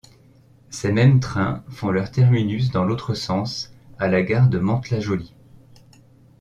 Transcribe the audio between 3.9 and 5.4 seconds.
à la gare de Mantes-la-Jolie.